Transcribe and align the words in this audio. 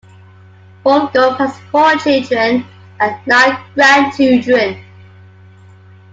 Fulghum 0.83 1.35
has 1.37 1.59
four 1.71 1.91
children 1.97 2.65
and 2.99 3.15
nine 3.27 3.55
grandchildren. 3.75 4.83